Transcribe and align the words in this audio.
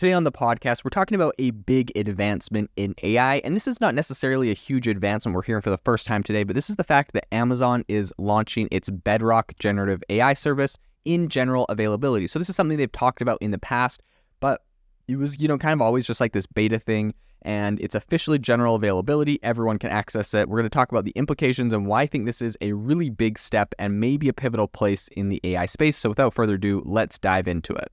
Today 0.00 0.14
on 0.14 0.24
the 0.24 0.32
podcast, 0.32 0.82
we're 0.82 0.88
talking 0.88 1.14
about 1.14 1.34
a 1.38 1.50
big 1.50 1.92
advancement 1.94 2.70
in 2.76 2.94
AI. 3.02 3.36
And 3.44 3.54
this 3.54 3.68
is 3.68 3.82
not 3.82 3.94
necessarily 3.94 4.50
a 4.50 4.54
huge 4.54 4.88
advancement 4.88 5.36
we're 5.36 5.42
hearing 5.42 5.60
for 5.60 5.68
the 5.68 5.76
first 5.76 6.06
time 6.06 6.22
today, 6.22 6.42
but 6.42 6.54
this 6.54 6.70
is 6.70 6.76
the 6.76 6.84
fact 6.84 7.12
that 7.12 7.26
Amazon 7.34 7.84
is 7.86 8.10
launching 8.16 8.66
its 8.70 8.88
Bedrock 8.88 9.52
generative 9.58 10.02
AI 10.08 10.32
service 10.32 10.78
in 11.04 11.28
general 11.28 11.66
availability. 11.68 12.28
So 12.28 12.38
this 12.38 12.48
is 12.48 12.56
something 12.56 12.78
they've 12.78 12.90
talked 12.90 13.20
about 13.20 13.36
in 13.42 13.50
the 13.50 13.58
past, 13.58 14.02
but 14.40 14.62
it 15.06 15.16
was, 15.16 15.38
you 15.38 15.48
know, 15.48 15.58
kind 15.58 15.74
of 15.74 15.82
always 15.82 16.06
just 16.06 16.18
like 16.18 16.32
this 16.32 16.46
beta 16.46 16.78
thing. 16.78 17.12
And 17.42 17.78
it's 17.78 17.94
officially 17.94 18.38
general 18.38 18.76
availability. 18.76 19.38
Everyone 19.42 19.78
can 19.78 19.90
access 19.90 20.32
it. 20.32 20.48
We're 20.48 20.60
going 20.60 20.70
to 20.70 20.70
talk 20.70 20.90
about 20.90 21.04
the 21.04 21.12
implications 21.14 21.74
and 21.74 21.86
why 21.86 22.00
I 22.00 22.06
think 22.06 22.24
this 22.24 22.40
is 22.40 22.56
a 22.62 22.72
really 22.72 23.10
big 23.10 23.38
step 23.38 23.74
and 23.78 24.00
maybe 24.00 24.30
a 24.30 24.32
pivotal 24.32 24.66
place 24.66 25.08
in 25.08 25.28
the 25.28 25.42
AI 25.44 25.66
space. 25.66 25.98
So 25.98 26.08
without 26.08 26.32
further 26.32 26.54
ado, 26.54 26.82
let's 26.86 27.18
dive 27.18 27.46
into 27.46 27.74
it. 27.74 27.92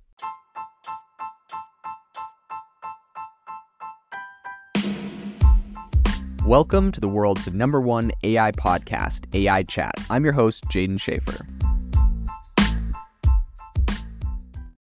Welcome 6.48 6.94
to 6.94 7.02
the 7.02 7.10
world's 7.10 7.52
number 7.52 7.82
one 7.82 8.10
AI 8.24 8.54
podcast, 8.54 9.26
AI 9.36 9.64
Chat. 9.64 9.92
I'm 10.10 10.24
your 10.24 10.32
host, 10.32 10.64
Jaeden 10.70 10.98
Schafer. 10.98 11.46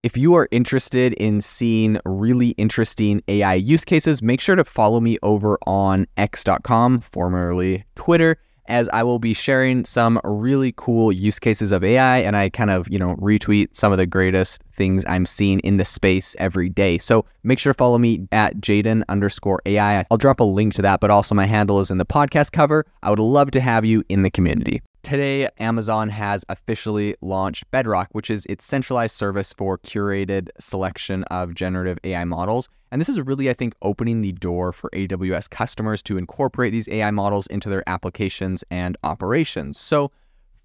If 0.03 0.17
you 0.17 0.33
are 0.33 0.49
interested 0.51 1.13
in 1.13 1.39
seeing 1.39 2.01
really 2.03 2.49
interesting 2.57 3.23
AI 3.29 3.53
use 3.53 3.85
cases, 3.85 4.21
make 4.21 4.41
sure 4.41 4.57
to 4.57 4.65
follow 4.65 4.99
me 4.99 5.17
over 5.23 5.57
on 5.65 6.05
x.com, 6.17 6.99
formerly 6.99 7.85
Twitter 7.95 8.35
as 8.67 8.89
I 8.89 9.03
will 9.03 9.19
be 9.19 9.33
sharing 9.33 9.85
some 9.85 10.19
really 10.23 10.73
cool 10.77 11.11
use 11.11 11.39
cases 11.39 11.71
of 11.71 11.83
AI 11.83 12.19
and 12.19 12.35
I 12.35 12.49
kind 12.49 12.69
of, 12.69 12.87
you 12.89 12.99
know, 12.99 13.15
retweet 13.15 13.75
some 13.75 13.91
of 13.91 13.97
the 13.97 14.05
greatest 14.05 14.63
things 14.75 15.03
I'm 15.07 15.25
seeing 15.25 15.59
in 15.59 15.77
the 15.77 15.85
space 15.85 16.35
every 16.39 16.69
day. 16.69 16.97
So 16.97 17.25
make 17.43 17.59
sure 17.59 17.73
to 17.73 17.77
follow 17.77 17.97
me 17.97 18.27
at 18.31 18.57
Jaeden 18.57 19.03
underscore 19.09 19.61
AI. 19.65 20.05
I'll 20.09 20.17
drop 20.17 20.39
a 20.39 20.45
link 20.45 20.73
to 20.75 20.81
that, 20.83 20.99
but 20.99 21.11
also 21.11 21.35
my 21.35 21.45
handle 21.45 21.79
is 21.79 21.91
in 21.91 21.97
the 21.97 22.05
podcast 22.05 22.51
cover. 22.51 22.85
I 23.01 23.09
would 23.09 23.19
love 23.19 23.51
to 23.51 23.61
have 23.61 23.85
you 23.85 24.03
in 24.09 24.23
the 24.23 24.29
community. 24.29 24.81
Today, 25.03 25.49
Amazon 25.59 26.07
has 26.07 26.45
officially 26.47 27.13
launched 27.19 27.69
Bedrock, 27.71 28.07
which 28.13 28.29
is 28.29 28.45
its 28.45 28.63
centralized 28.63 29.13
service 29.13 29.51
for 29.51 29.77
curated 29.77 30.47
selection 30.59 31.23
of 31.25 31.53
generative 31.53 31.99
AI 32.05 32.23
models. 32.23 32.69
And 32.89 33.01
this 33.01 33.09
is 33.09 33.19
really, 33.19 33.49
I 33.49 33.53
think, 33.53 33.75
opening 33.81 34.21
the 34.21 34.31
door 34.31 34.71
for 34.71 34.89
AWS 34.91 35.49
customers 35.49 36.01
to 36.03 36.17
incorporate 36.17 36.71
these 36.71 36.87
AI 36.87 37.11
models 37.11 37.47
into 37.47 37.67
their 37.67 37.83
applications 37.85 38.63
and 38.71 38.95
operations. 39.03 39.77
So, 39.77 40.09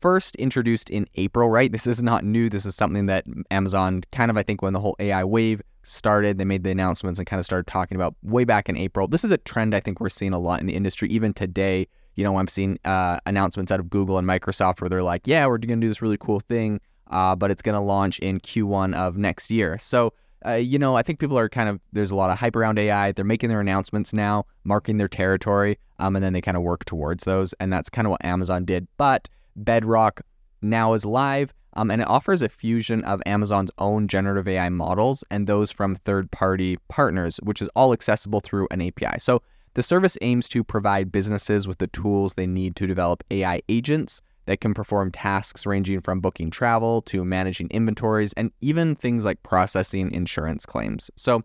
first 0.01 0.37
introduced 0.37 0.89
in 0.89 1.09
April, 1.17 1.51
right? 1.51 1.73
This 1.73 1.89
is 1.89 2.01
not 2.01 2.25
new. 2.25 2.49
This 2.49 2.65
is 2.65 2.77
something 2.77 3.07
that 3.07 3.25
Amazon 3.51 4.05
kind 4.13 4.31
of, 4.31 4.37
I 4.37 4.45
think, 4.45 4.63
when 4.63 4.73
the 4.73 4.81
whole 4.81 4.95
AI 5.01 5.25
wave 5.25 5.61
started, 5.83 6.39
they 6.39 6.45
made 6.45 6.63
the 6.63 6.71
announcements 6.71 7.19
and 7.19 7.27
kind 7.27 7.41
of 7.41 7.45
started 7.45 7.67
talking 7.67 7.97
about 7.97 8.15
way 8.23 8.45
back 8.45 8.69
in 8.69 8.77
April. 8.77 9.09
This 9.09 9.25
is 9.25 9.33
a 9.33 9.39
trend 9.39 9.75
I 9.75 9.81
think 9.81 9.99
we're 9.99 10.09
seeing 10.11 10.33
a 10.33 10.39
lot 10.39 10.61
in 10.61 10.67
the 10.67 10.77
industry, 10.77 11.09
even 11.09 11.35
today 11.35 11.89
you 12.19 12.25
know, 12.25 12.37
I'm 12.37 12.49
seeing 12.49 12.81
uh, 12.85 13.21
announcements 13.27 13.71
out 13.71 13.79
of 13.79 13.89
Google 13.89 14.19
and 14.19 14.27
Microsoft 14.27 14.81
where 14.81 14.91
they're 14.91 15.05
like, 15.05 15.29
yeah, 15.29 15.47
we're 15.47 15.57
going 15.57 15.81
to 15.81 15.85
do 15.85 15.87
this 15.87 16.03
really 16.03 16.17
cool 16.19 16.41
thing, 16.41 16.81
uh, 17.13 17.37
but 17.37 17.53
it's 17.53 17.63
going 17.63 17.77
to 17.77 17.81
launch 17.81 18.19
in 18.19 18.41
Q1 18.41 18.93
of 18.97 19.17
next 19.17 19.53
year. 19.53 19.79
So, 19.79 20.13
uh, 20.45 20.55
you 20.55 20.81
know, 20.81 20.97
I 20.97 21.03
think 21.05 21.21
people 21.21 21.39
are 21.39 21.49
kind 21.49 21.69
of, 21.69 21.79
there's 21.93 22.11
a 22.11 22.17
lot 22.17 22.31
of 22.31 22.37
hype 22.37 22.57
around 22.57 22.77
AI. 22.77 23.13
They're 23.13 23.25
making 23.25 23.51
their 23.51 23.61
announcements 23.61 24.13
now, 24.13 24.47
marking 24.65 24.97
their 24.97 25.07
territory, 25.07 25.79
um, 26.01 26.17
and 26.17 26.25
then 26.25 26.33
they 26.33 26.41
kind 26.41 26.57
of 26.57 26.65
work 26.65 26.85
towards 26.87 27.23
those. 27.23 27.55
And 27.61 27.73
that's 27.73 27.89
kind 27.89 28.05
of 28.05 28.11
what 28.11 28.25
Amazon 28.25 28.65
did. 28.65 28.89
But 28.97 29.29
Bedrock 29.55 30.23
now 30.61 30.95
is 30.95 31.05
live. 31.05 31.55
Um, 31.75 31.89
and 31.89 32.03
it 32.03 32.09
offers 32.09 32.43
a 32.43 32.49
fusion 32.49 33.05
of 33.05 33.23
Amazon's 33.27 33.71
own 33.79 34.09
generative 34.09 34.49
AI 34.49 34.71
models 34.71 35.23
and 35.31 35.47
those 35.47 35.71
from 35.71 35.95
third 35.95 36.29
party 36.33 36.79
partners, 36.89 37.39
which 37.45 37.63
is 37.63 37.69
all 37.77 37.93
accessible 37.93 38.41
through 38.41 38.67
an 38.73 38.83
API. 38.83 39.21
So 39.21 39.41
the 39.79 39.83
service 39.85 40.19
aims 40.23 40.49
to 40.49 40.65
provide 40.65 41.13
businesses 41.13 41.69
with 41.69 41.79
the 41.79 41.87
tools 41.87 42.35
they 42.35 42.49
need 42.49 42.75
to 42.75 42.85
develop 42.85 43.23
AI 43.31 43.61
agents 43.69 44.21
that 44.47 44.61
can 44.61 44.75
perform 44.75 45.13
tasks 45.13 45.67
ranging 45.67 46.01
from 46.01 46.19
booking 46.19 46.51
travel 46.51 47.01
to 47.03 47.25
managing 47.25 47.69
inventories 47.71 48.33
and 48.33 48.51
even 48.61 48.97
things 48.97 49.25
like 49.25 49.41
processing 49.45 50.11
insurance 50.11 50.67
claims. 50.67 51.13
So, 51.15 51.45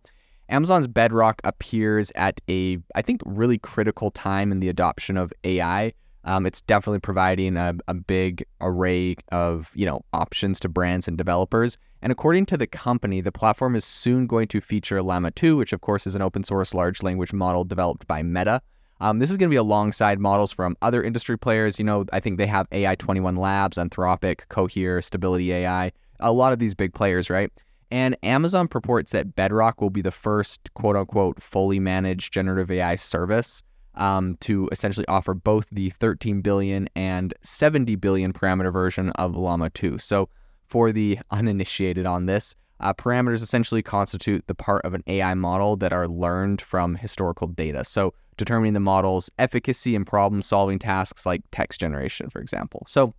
Amazon's 0.50 0.88
Bedrock 0.88 1.42
appears 1.44 2.12
at 2.16 2.42
a, 2.50 2.80
I 2.96 3.04
think, 3.04 3.22
really 3.24 3.60
critical 3.60 4.10
time 4.10 4.52
in 4.52 4.62
the 4.62 4.70
adoption 4.70 5.16
of 5.16 5.32
AI 5.44 5.94
um, 6.26 6.46
it's 6.46 6.62
definitely 6.62 7.00
providing 7.00 7.58
a, 7.58 7.76
a 7.88 7.94
big 7.94 8.46
array 8.62 9.16
of 9.32 9.72
you 9.76 9.86
know 9.86 10.04
options 10.14 10.60
to 10.62 10.70
brands 10.70 11.08
and 11.08 11.18
developers. 11.18 11.78
And 12.02 12.12
according 12.12 12.46
to 12.48 12.58
the 12.58 12.68
company, 12.68 13.22
the 13.22 13.32
platform 13.32 13.76
is 13.76 13.86
soon 13.86 14.28
going 14.28 14.48
to 14.50 14.62
feature 14.62 15.02
Llama 15.02 15.32
2, 15.32 15.56
which 15.58 15.74
of 15.74 15.82
course 15.82 16.06
is 16.06 16.16
an 16.16 16.22
open 16.22 16.44
source 16.44 16.74
large 16.74 17.02
language 17.02 17.34
model 17.34 17.64
developed 17.64 18.08
by 18.08 18.22
Meta. 18.24 18.62
Um, 19.00 19.20
this 19.20 19.32
is 19.32 19.38
going 19.38 19.50
to 19.50 19.54
be 19.54 19.58
alongside 19.58 20.20
models 20.20 20.52
from 20.52 20.78
other 20.82 21.04
industry 21.04 21.38
players. 21.38 21.80
You 21.80 21.86
know, 21.86 22.06
I 22.14 22.20
think 22.20 22.38
they 22.38 22.48
have 22.48 22.68
AI 22.72 22.96
21 22.96 23.36
Labs, 23.36 23.78
Anthropic, 23.78 24.48
Cohere, 24.50 25.02
Stability 25.02 25.52
AI, 25.52 25.92
a 26.20 26.32
lot 26.32 26.54
of 26.54 26.60
these 26.60 26.76
big 26.76 26.94
players, 26.94 27.30
right? 27.30 27.52
And 27.92 28.18
Amazon 28.24 28.68
purports 28.68 29.12
that 29.12 29.36
Bedrock 29.36 29.82
will 29.82 29.90
be 29.90 30.02
the 30.02 30.12
first 30.12 30.74
quote 30.74 30.96
unquote 30.96 31.42
fully 31.42 31.80
managed 31.80 32.34
generative 32.34 32.72
AI 32.72 32.96
service 32.96 33.62
um, 33.96 34.38
to 34.42 34.70
essentially 34.72 35.08
offer 35.08 35.34
both 35.34 35.68
the 35.72 35.90
13 35.92 36.42
billion 36.42 36.90
and 36.96 37.34
70 37.42 37.96
billion 37.96 38.34
parameter 38.34 38.72
version 38.72 39.10
of 39.12 39.36
Llama 39.36 39.70
2. 39.70 39.98
So, 39.98 40.30
for 40.66 40.92
the 40.92 41.20
uninitiated 41.30 42.06
on 42.06 42.26
this, 42.26 42.56
uh, 42.80 42.94
parameters 42.94 43.42
essentially 43.42 43.84
constitute 43.84 44.46
the 44.48 44.56
part 44.56 44.84
of 44.86 44.94
an 44.94 45.04
AI 45.08 45.34
model 45.36 45.76
that 45.78 45.94
are 45.94 46.08
learned 46.08 46.62
from 46.62 46.96
historical 46.96 47.48
data. 47.48 47.84
So, 47.84 48.14
determining 48.38 48.74
the 48.74 48.80
model's 48.80 49.30
efficacy 49.38 49.96
in 49.96 50.06
problem 50.06 50.42
solving 50.42 50.80
tasks 50.80 51.26
like 51.26 51.42
text 51.52 51.80
generation, 51.80 52.30
for 52.30 52.42
example. 52.42 52.84
So, 52.88 53.14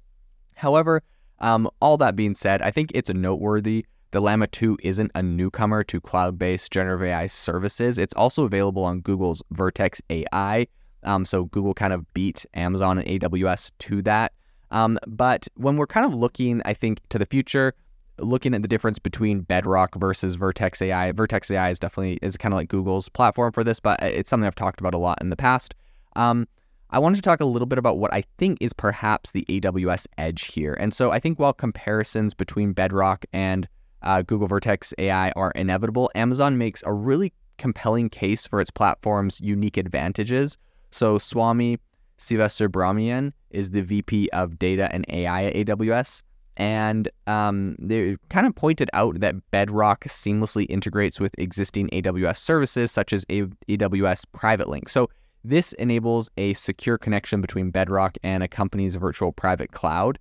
however, 0.55 1.03
um, 1.39 1.69
all 1.81 1.97
that 1.99 2.17
being 2.17 2.34
said, 2.34 2.63
I 2.63 2.71
think 2.71 2.91
it's 2.95 3.11
a 3.11 3.15
noteworthy 3.15 3.87
the 4.15 4.21
Llama 4.21 4.47
2 4.47 4.79
isn't 4.85 5.11
a 5.17 5.23
newcomer 5.25 5.83
to 5.83 6.01
cloud 6.01 6.39
based 6.39 6.71
generative 6.71 7.05
AI 7.05 7.27
services. 7.27 7.99
It's 7.99 8.15
also 8.15 8.45
available 8.45 8.85
on 8.85 9.01
Google's 9.01 9.43
Vertex 9.51 10.01
AI. 10.09 10.69
Um, 11.03 11.27
so 11.27 11.47
Google 11.47 11.75
kind 11.75 11.93
of 11.93 12.15
beat 12.15 12.47
Amazon 12.55 12.99
and 12.99 13.09
AWS 13.09 13.73
to 13.81 14.03
that. 14.03 14.33
Um, 14.71 15.01
but 15.09 15.49
when 15.57 15.77
we're 15.77 15.89
kind 15.89 16.07
of 16.07 16.15
looking, 16.15 16.63
I 16.65 16.75
think, 16.75 17.01
to 17.09 17.19
the 17.19 17.27
future, 17.27 17.75
looking 18.21 18.55
at 18.55 18.63
the 18.63 18.69
difference 18.69 19.01
between 19.01 19.41
Bedrock 19.41 19.97
versus 19.97 20.37
Vertex 20.37 20.81
AI, 20.81 21.11
Vertex 21.11 21.51
AI 21.51 21.71
is 21.71 21.81
definitely 21.81 22.21
is 22.23 22.37
kind 22.37 22.55
of 22.55 22.57
like 22.57 22.69
Google's 22.69 23.09
platform 23.09 23.51
for 23.51 23.65
this, 23.65 23.81
but 23.81 24.01
it's 24.01 24.31
something 24.31 24.47
I've 24.47 24.55
talked 24.55 24.79
about 24.79 24.95
a 24.95 24.99
lot 24.99 25.19
in 25.21 25.31
the 25.31 25.37
past. 25.37 25.75
Um, 26.15 26.47
I 26.91 27.01
wanted 27.01 27.17
to 27.17 27.23
talk 27.23 27.41
a 27.41 27.45
little 27.45 27.67
bit 27.67 27.79
about 27.79 27.99
what 27.99 28.15
I 28.15 28.23
think 28.39 28.59
is 28.61 28.73
perhaps 28.73 29.33
the 29.33 29.45
AWS 29.49 30.07
edge 30.19 30.45
here. 30.45 30.75
And 30.75 30.95
so 30.95 31.11
I 31.11 31.19
think 31.19 31.41
while 31.41 31.53
comparisons 31.53 32.33
between 32.33 32.73
Bedrock 32.73 33.25
and 33.33 33.69
uh, 34.04 34.22
Google 34.22 34.47
Vertex 34.47 34.94
AI 34.98 35.31
are 35.32 35.50
inevitable, 35.53 36.10
Amazon 36.15 36.56
makes 36.56 36.82
a 36.87 36.92
really 36.92 37.32
compelling 37.59 38.09
case 38.09 38.47
for 38.47 38.60
its 38.60 38.70
platform's 38.70 39.41
unique 39.41 39.76
advantages. 39.76 40.56
So 40.91 41.19
Swami 41.19 41.78
Sivasubramanian 42.19 43.32
is 43.50 43.70
the 43.70 43.82
VP 43.82 44.31
of 44.31 44.59
Data 44.59 44.88
and 44.92 45.04
AI 45.09 45.44
at 45.44 45.54
AWS. 45.54 46.22
And 46.56 47.09
um, 47.26 47.75
they 47.81 48.16
kind 48.28 48.47
of 48.47 48.54
pointed 48.54 48.88
out 48.92 49.19
that 49.20 49.34
Bedrock 49.50 50.04
seamlessly 50.04 50.66
integrates 50.69 51.19
with 51.19 51.34
existing 51.36 51.88
AWS 51.88 52.36
services 52.36 52.92
such 52.92 53.12
as 53.12 53.25
AWS 53.25 54.25
Private 54.32 54.69
Link. 54.69 54.88
So 54.88 55.10
this 55.42 55.72
enables 55.75 56.31
a 56.36 56.54
secure 56.54 56.97
connection 56.97 57.41
between 57.41 57.71
Bedrock 57.71 58.16
and 58.22 58.42
a 58.42 58.48
company's 58.48 58.94
virtual 58.94 59.32
private 59.32 59.72
cloud. 59.72 60.19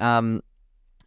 Um, 0.00 0.42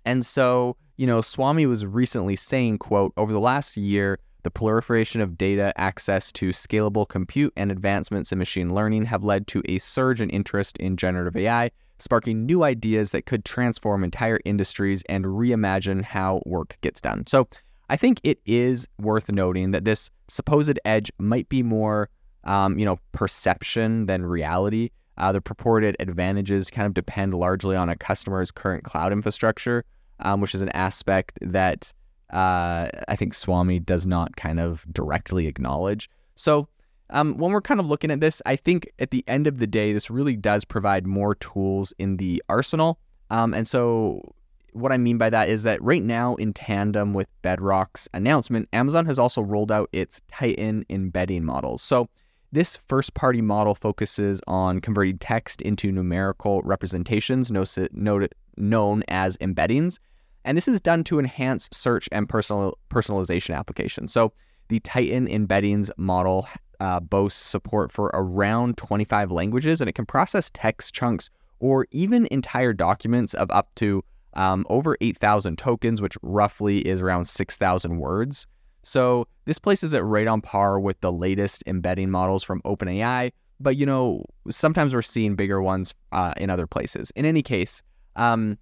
and 0.06 0.25
so 0.25 0.78
you 1.00 1.08
know, 1.08 1.22
Swami 1.22 1.66
was 1.66 1.86
recently 1.86 2.36
saying, 2.36 2.78
quote, 2.78 3.14
over 3.16 3.32
the 3.32 3.40
last 3.40 3.78
year, 3.78 4.20
the 4.44 4.52
proliferation 4.52 5.22
of 5.22 5.38
data 5.38 5.72
access 5.78 6.29
to 6.34 6.50
scalable 6.50 7.08
compute 7.08 7.53
and 7.56 7.72
advancements 7.72 8.34
in 8.34 8.38
machine 8.38 8.76
learning 8.76 9.06
have 9.06 9.23
led 9.23 9.47
to 9.47 9.64
a 9.70 9.79
surge 9.79 10.20
in 10.20 10.29
interest 10.29 10.76
in 10.76 10.97
generative 10.97 11.38
AI, 11.38 11.72
sparking 12.00 12.46
new 12.46 12.66
ideas 12.66 13.12
that 13.12 13.26
could 13.26 13.46
transform 13.46 14.03
entire 14.03 14.41
industries 14.44 15.02
and 15.08 15.23
reimagine 15.23 16.02
how 16.03 16.41
work 16.46 16.78
gets 16.82 17.00
done. 17.00 17.26
So 17.28 17.47
I 17.88 17.96
think 17.96 18.20
it 18.23 18.40
is 18.46 18.85
worth 19.00 19.32
noting 19.32 19.72
that 19.72 19.85
this 19.85 20.09
supposed 20.28 20.78
edge 20.84 21.14
might 21.18 21.47
be 21.47 21.64
more, 21.64 22.09
um, 22.44 22.78
you 22.78 22.84
know, 22.84 23.00
perception 23.14 24.08
than 24.08 24.26
reality. 24.26 24.90
Uh, 25.18 25.32
the 25.32 25.40
purported 25.40 25.96
advantages 26.02 26.70
kind 26.70 26.88
of 26.88 26.94
depend 26.94 27.34
largely 27.34 27.78
on 27.78 27.88
a 27.88 27.96
customer's 27.96 28.52
current 28.52 28.84
cloud 28.84 29.14
infrastructure 29.14 29.85
um, 30.22 30.42
which 30.42 30.56
is 30.56 30.62
an 30.62 30.70
aspect 30.70 31.38
that 31.42 31.92
uh, 32.32 32.88
I 33.08 33.16
think 33.16 33.34
Swami 33.34 33.80
does 33.80 34.06
not 34.06 34.36
kind 34.36 34.60
of 34.60 34.86
directly 34.92 35.48
acknowledge. 35.48 36.10
So 36.36 36.68
um, 37.10 37.38
when 37.38 37.52
we're 37.52 37.62
kind 37.62 37.80
of 37.80 37.88
looking 37.88 38.12
at 38.12 38.20
this, 38.20 38.42
I 38.46 38.56
think 38.56 38.92
at 39.00 39.12
the 39.12 39.24
end 39.28 39.48
of 39.48 39.60
the 39.60 39.68
day, 39.68 39.94
this 39.94 40.10
really 40.10 40.36
does 40.36 40.64
provide 40.64 41.08
more 41.08 41.36
tools 41.36 41.94
in 41.98 42.18
the 42.18 42.44
arsenal. 42.50 43.00
Um, 43.32 43.54
and 43.54 43.68
so 43.68 44.34
what 44.74 44.92
I 44.92 44.98
mean 44.98 45.18
by 45.18 45.30
that 45.30 45.50
is 45.50 45.64
that 45.64 45.82
right 45.82 46.04
now, 46.04 46.36
in 46.36 46.54
tandem 46.54 47.14
with 47.14 47.28
Bedrock's 47.42 48.08
announcement, 48.14 48.70
Amazon 48.74 49.06
has 49.06 49.18
also 49.20 49.42
rolled 49.42 49.72
out 49.72 49.90
its 49.92 50.22
Titan 50.32 50.86
embedding 50.90 51.44
models. 51.44 51.82
So, 51.82 52.08
this 52.52 52.80
first 52.88 53.14
party 53.14 53.42
model 53.42 53.76
focuses 53.76 54.42
on 54.48 54.82
converting 54.82 55.20
text 55.20 55.62
into 55.62 55.92
numerical 55.92 56.64
representations 56.64 57.52
known 57.52 59.04
as 59.08 59.38
embeddings. 59.38 60.00
And 60.46 60.58
this 60.58 60.68
is 60.68 60.80
done 60.82 61.03
to 61.06 61.20
enhance 61.20 61.70
search 61.72 62.08
and 62.12 62.28
personal 62.28 62.78
personalization 62.90 63.56
applications. 63.58 64.12
So, 64.12 64.34
the 64.70 64.80
Titan 64.82 65.28
embeddings 65.28 65.90
model 65.97 66.47
uh, 66.80 67.00
boasts 67.00 67.44
support 67.44 67.91
for 67.91 68.12
around 68.14 68.78
25 68.78 69.32
languages 69.32 69.82
and 69.82 69.90
it 69.90 69.94
can 69.94 70.06
process 70.06 70.52
text 70.53 70.94
chunks 70.94 71.30
or 71.59 71.88
even 71.91 72.28
entire 72.32 72.72
documents 72.72 73.34
of 73.34 73.50
up 73.52 73.74
to 73.76 74.03
um, 74.36 74.66
over 74.70 74.96
8,000 75.02 75.58
tokens, 75.58 76.02
which 76.02 76.18
roughly 76.22 76.88
is 76.88 77.02
around 77.02 77.28
6,000 77.28 77.97
words. 77.97 78.47
So 78.84 79.28
this 79.46 79.59
places 79.59 79.94
it 79.94 80.00
right 80.00 80.28
on 80.28 80.42
par 80.42 80.80
with 80.80 81.02
the 81.02 81.12
latest 81.12 81.64
embedding 81.68 82.09
models 82.09 82.44
from 82.44 82.62
OpenAI. 82.62 83.32
But 83.59 83.76
you 83.76 83.85
know, 83.85 84.24
sometimes 84.50 84.94
we're 84.94 85.02
seeing 85.02 85.35
bigger 85.35 85.62
ones 85.62 85.94
uh, 86.12 86.34
in 86.38 86.50
other 86.50 86.66
places. 86.66 87.12
In 87.16 87.26
any 87.26 87.42
case, 87.42 87.82
um, 88.16 88.58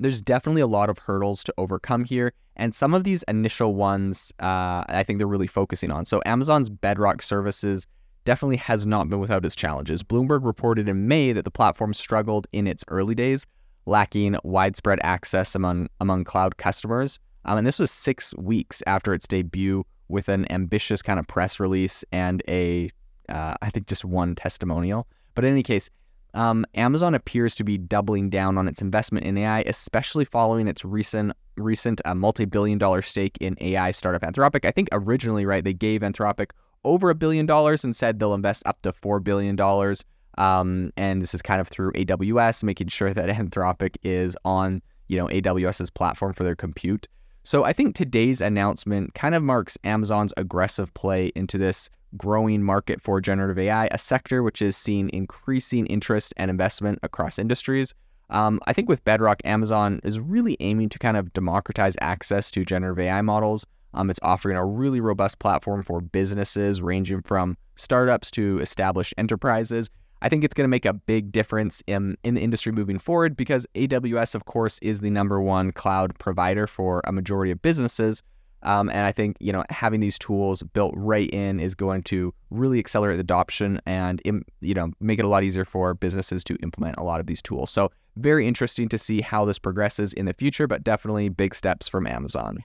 there's 0.00 0.22
definitely 0.22 0.62
a 0.62 0.66
lot 0.66 0.90
of 0.90 0.98
hurdles 0.98 1.44
to 1.44 1.54
overcome 1.58 2.04
here, 2.04 2.32
and 2.56 2.74
some 2.74 2.94
of 2.94 3.04
these 3.04 3.22
initial 3.24 3.74
ones, 3.74 4.32
uh, 4.40 4.84
I 4.88 5.04
think 5.06 5.18
they're 5.18 5.26
really 5.26 5.46
focusing 5.46 5.90
on. 5.90 6.04
So 6.04 6.20
Amazon's 6.26 6.68
Bedrock 6.68 7.22
services 7.22 7.86
definitely 8.24 8.56
has 8.56 8.86
not 8.86 9.08
been 9.08 9.20
without 9.20 9.44
its 9.44 9.54
challenges. 9.54 10.02
Bloomberg 10.02 10.44
reported 10.44 10.88
in 10.88 11.08
May 11.08 11.32
that 11.32 11.44
the 11.44 11.50
platform 11.50 11.94
struggled 11.94 12.46
in 12.52 12.66
its 12.66 12.84
early 12.88 13.14
days, 13.14 13.46
lacking 13.86 14.36
widespread 14.44 14.98
access 15.02 15.54
among 15.54 15.88
among 16.00 16.24
cloud 16.24 16.58
customers. 16.58 17.18
Um, 17.44 17.58
and 17.58 17.66
this 17.66 17.78
was 17.78 17.90
six 17.90 18.34
weeks 18.36 18.82
after 18.86 19.14
its 19.14 19.26
debut 19.26 19.84
with 20.08 20.28
an 20.28 20.50
ambitious 20.52 21.00
kind 21.00 21.18
of 21.18 21.26
press 21.26 21.60
release 21.60 22.04
and 22.12 22.42
a, 22.48 22.90
uh, 23.28 23.54
I 23.62 23.70
think 23.70 23.86
just 23.86 24.04
one 24.04 24.34
testimonial. 24.34 25.06
But 25.34 25.44
in 25.44 25.52
any 25.52 25.62
case, 25.62 25.88
um, 26.34 26.66
Amazon 26.74 27.14
appears 27.14 27.54
to 27.56 27.64
be 27.64 27.78
doubling 27.78 28.30
down 28.30 28.58
on 28.58 28.68
its 28.68 28.82
investment 28.82 29.26
in 29.26 29.38
AI, 29.38 29.60
especially 29.62 30.24
following 30.24 30.68
its 30.68 30.84
recent 30.84 31.32
recent 31.56 32.00
uh, 32.04 32.14
multi-billion 32.14 32.78
dollar 32.78 33.02
stake 33.02 33.36
in 33.40 33.56
AI 33.60 33.90
startup 33.90 34.22
Anthropic. 34.22 34.64
I 34.64 34.70
think 34.70 34.88
originally, 34.92 35.44
right, 35.44 35.64
they 35.64 35.72
gave 35.72 36.02
Anthropic 36.02 36.50
over 36.84 37.10
a 37.10 37.14
billion 37.14 37.46
dollars 37.46 37.82
and 37.82 37.96
said 37.96 38.20
they'll 38.20 38.34
invest 38.34 38.62
up 38.66 38.80
to 38.82 38.92
four 38.92 39.20
billion 39.20 39.56
dollars. 39.56 40.04
Um, 40.36 40.92
and 40.96 41.20
this 41.20 41.34
is 41.34 41.42
kind 41.42 41.60
of 41.60 41.66
through 41.66 41.92
AWS, 41.92 42.62
making 42.62 42.88
sure 42.88 43.12
that 43.12 43.28
Anthropic 43.36 43.96
is 44.02 44.36
on 44.44 44.82
you 45.08 45.16
know 45.18 45.26
AWS's 45.26 45.90
platform 45.90 46.32
for 46.32 46.44
their 46.44 46.56
compute. 46.56 47.08
So 47.44 47.64
I 47.64 47.72
think 47.72 47.94
today's 47.94 48.42
announcement 48.42 49.14
kind 49.14 49.34
of 49.34 49.42
marks 49.42 49.78
Amazon's 49.82 50.34
aggressive 50.36 50.92
play 50.92 51.32
into 51.34 51.56
this 51.56 51.88
growing 52.16 52.62
market 52.62 53.00
for 53.00 53.20
generative 53.20 53.58
AI, 53.58 53.86
a 53.86 53.98
sector 53.98 54.42
which 54.42 54.62
is 54.62 54.76
seeing 54.76 55.10
increasing 55.12 55.86
interest 55.86 56.32
and 56.36 56.50
investment 56.50 56.98
across 57.02 57.38
industries. 57.38 57.94
Um, 58.30 58.60
I 58.66 58.72
think 58.72 58.88
with 58.88 59.04
Bedrock, 59.04 59.40
Amazon 59.44 60.00
is 60.04 60.20
really 60.20 60.56
aiming 60.60 60.90
to 60.90 60.98
kind 60.98 61.16
of 61.16 61.32
democratize 61.32 61.96
access 62.00 62.50
to 62.52 62.64
generative 62.64 62.98
AI 62.98 63.22
models. 63.22 63.64
Um, 63.94 64.10
it's 64.10 64.20
offering 64.22 64.56
a 64.56 64.64
really 64.64 65.00
robust 65.00 65.38
platform 65.38 65.82
for 65.82 66.00
businesses 66.00 66.82
ranging 66.82 67.22
from 67.22 67.56
startups 67.76 68.30
to 68.32 68.58
established 68.60 69.14
enterprises. 69.16 69.88
I 70.20 70.28
think 70.28 70.44
it's 70.44 70.52
going 70.52 70.64
to 70.64 70.68
make 70.68 70.84
a 70.84 70.92
big 70.92 71.32
difference 71.32 71.82
in, 71.86 72.16
in 72.24 72.34
the 72.34 72.40
industry 72.40 72.72
moving 72.72 72.98
forward 72.98 73.36
because 73.36 73.66
AWS, 73.74 74.34
of 74.34 74.44
course, 74.46 74.78
is 74.80 75.00
the 75.00 75.10
number 75.10 75.40
one 75.40 75.72
cloud 75.72 76.18
provider 76.18 76.66
for 76.66 77.00
a 77.04 77.12
majority 77.12 77.52
of 77.52 77.62
businesses. 77.62 78.22
Um, 78.62 78.88
and 78.90 79.00
I 79.00 79.12
think 79.12 79.36
you 79.40 79.52
know 79.52 79.64
having 79.70 80.00
these 80.00 80.18
tools 80.18 80.62
built 80.62 80.94
right 80.96 81.30
in 81.30 81.60
is 81.60 81.74
going 81.74 82.02
to 82.04 82.34
really 82.50 82.78
accelerate 82.78 83.20
adoption 83.20 83.80
and 83.86 84.20
you 84.60 84.74
know 84.74 84.90
make 85.00 85.18
it 85.18 85.24
a 85.24 85.28
lot 85.28 85.44
easier 85.44 85.64
for 85.64 85.94
businesses 85.94 86.42
to 86.44 86.56
implement 86.56 86.96
a 86.98 87.02
lot 87.02 87.20
of 87.20 87.26
these 87.26 87.42
tools. 87.42 87.70
So 87.70 87.90
very 88.16 88.48
interesting 88.48 88.88
to 88.88 88.98
see 88.98 89.20
how 89.20 89.44
this 89.44 89.58
progresses 89.58 90.12
in 90.12 90.26
the 90.26 90.32
future, 90.32 90.66
but 90.66 90.82
definitely 90.82 91.28
big 91.28 91.54
steps 91.54 91.86
from 91.86 92.06
Amazon. 92.06 92.64